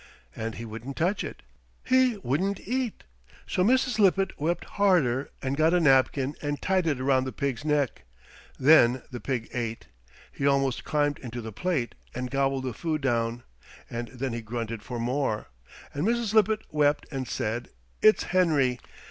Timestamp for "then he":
14.07-14.41